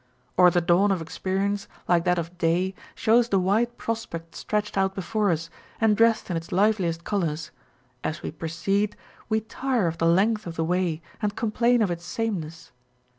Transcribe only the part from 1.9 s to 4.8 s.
that of day, shows the wide prospect stretched